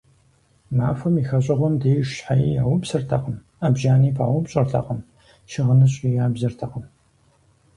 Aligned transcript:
Махуэм 0.77 1.15
и 1.21 1.23
хэщӀыгъуэм 1.29 1.73
деж 1.81 2.03
щхьэи 2.15 2.55
яупсыртэкъым, 2.63 3.35
Ӏэбжьани 3.59 4.11
паупщӀыртэкъым, 4.17 4.99
щыгъыныщӀи 5.51 6.09
ябзыртэкъым. 6.23 6.85